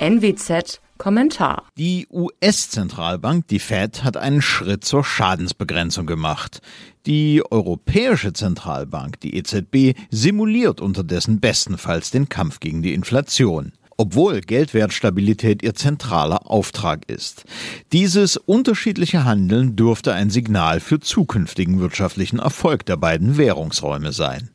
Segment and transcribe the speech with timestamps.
[0.00, 1.64] NWZ Kommentar.
[1.76, 6.60] Die US-Zentralbank, die Fed, hat einen Schritt zur Schadensbegrenzung gemacht.
[7.06, 15.64] Die Europäische Zentralbank, die EZB, simuliert unterdessen bestenfalls den Kampf gegen die Inflation obwohl Geldwertstabilität
[15.64, 17.44] ihr zentraler Auftrag ist.
[17.92, 24.50] Dieses unterschiedliche Handeln dürfte ein Signal für zukünftigen wirtschaftlichen Erfolg der beiden Währungsräume sein.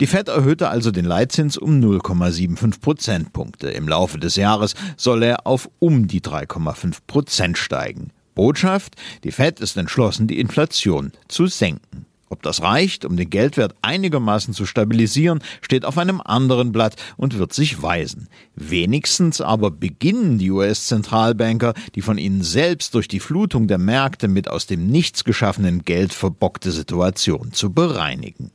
[0.00, 3.70] Die Fed erhöhte also den Leitzins um 0,75 Prozentpunkte.
[3.70, 8.10] Im Laufe des Jahres soll er auf um die 3,5 Prozent steigen.
[8.34, 12.06] Botschaft, die Fed ist entschlossen, die Inflation zu senken.
[12.32, 17.36] Ob das reicht, um den Geldwert einigermaßen zu stabilisieren, steht auf einem anderen Blatt und
[17.36, 18.28] wird sich weisen.
[18.56, 24.48] Wenigstens aber beginnen die US-Zentralbanker, die von ihnen selbst durch die Flutung der Märkte mit
[24.48, 28.50] aus dem Nichts geschaffenen Geld verbockte Situation zu bereinigen.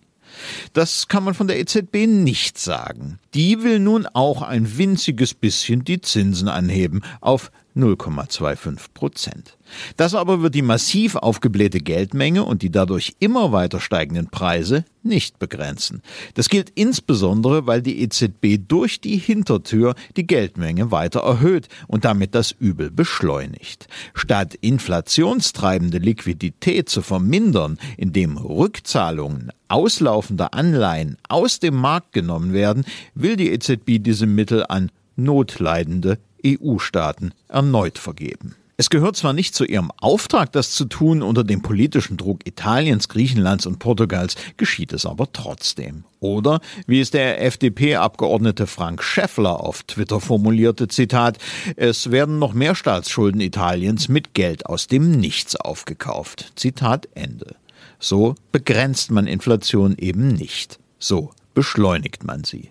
[0.73, 3.19] Das kann man von der EZB nicht sagen.
[3.33, 9.58] Die will nun auch ein winziges bisschen die Zinsen anheben auf 0,25 Prozent.
[9.97, 15.39] Das aber wird die massiv aufgeblähte Geldmenge und die dadurch immer weiter steigenden Preise nicht
[15.39, 16.02] begrenzen.
[16.34, 22.36] Das gilt insbesondere, weil die EZB durch die Hintertür die Geldmenge weiter erhöht und damit
[22.36, 23.88] das Übel beschleunigt.
[24.14, 33.36] Statt inflationstreibende Liquidität zu vermindern, indem Rückzahlungen auslaufender Anleihen aus dem Markt genommen werden, will
[33.36, 38.55] die EZB diese Mittel an notleidende EU-Staaten erneut vergeben.
[38.80, 43.09] Es gehört zwar nicht zu ihrem Auftrag, das zu tun, unter dem politischen Druck Italiens,
[43.09, 46.03] Griechenlands und Portugals geschieht es aber trotzdem.
[46.19, 51.39] Oder, wie es der FDP-Abgeordnete Frank Schäffler auf Twitter formulierte, Zitat,
[51.75, 56.51] es werden noch mehr Staatsschulden Italiens mit Geld aus dem Nichts aufgekauft.
[56.55, 57.55] Zitat Ende.
[57.99, 60.77] So begrenzt man Inflation eben nicht.
[60.99, 62.69] So beschleunigt man sie.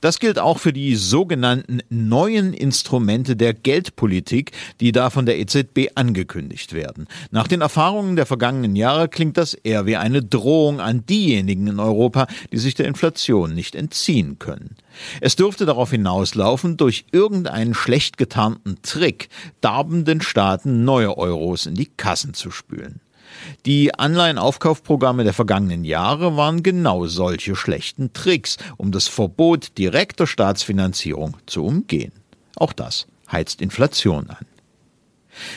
[0.00, 5.90] Das gilt auch für die sogenannten neuen Instrumente der Geldpolitik, die da von der EZB
[5.94, 7.06] angekündigt werden.
[7.30, 11.80] Nach den Erfahrungen der vergangenen Jahre klingt das eher wie eine Drohung an diejenigen in
[11.80, 14.76] Europa, die sich der Inflation nicht entziehen können.
[15.20, 19.28] Es dürfte darauf hinauslaufen, durch irgendeinen schlecht getarnten Trick
[19.60, 23.00] darbenden Staaten neue Euros in die Kassen zu spülen.
[23.66, 31.36] Die Anleihenaufkaufprogramme der vergangenen Jahre waren genau solche schlechten Tricks, um das Verbot direkter Staatsfinanzierung
[31.46, 32.12] zu umgehen.
[32.56, 34.46] Auch das heizt Inflation an.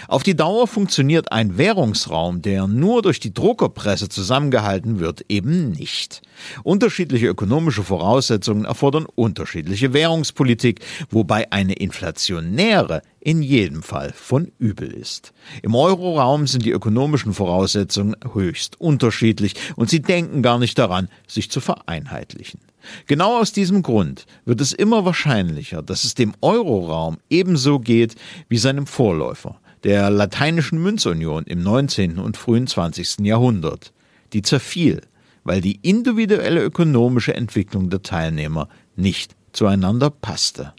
[0.07, 6.21] Auf die Dauer funktioniert ein Währungsraum, der nur durch die Druckerpresse zusammengehalten wird, eben nicht.
[6.63, 15.33] Unterschiedliche ökonomische Voraussetzungen erfordern unterschiedliche Währungspolitik, wobei eine inflationäre in jedem Fall von übel ist.
[15.61, 21.49] Im Euroraum sind die ökonomischen Voraussetzungen höchst unterschiedlich und sie denken gar nicht daran, sich
[21.49, 22.59] zu vereinheitlichen.
[23.07, 28.15] Genau aus diesem Grund wird es immer wahrscheinlicher, dass es dem Euroraum ebenso geht
[28.49, 32.19] wie seinem Vorläufer, der lateinischen Münzunion im 19.
[32.19, 33.19] und frühen 20.
[33.19, 33.93] Jahrhundert.
[34.33, 35.01] Die zerfiel,
[35.45, 38.67] weil die individuelle ökonomische Entwicklung der Teilnehmer
[38.97, 40.73] nicht zueinander passte.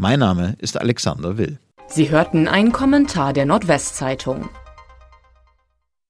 [0.00, 1.58] Mein Name ist Alexander Will.
[1.88, 4.48] Sie hörten einen Kommentar der Nordwestzeitung.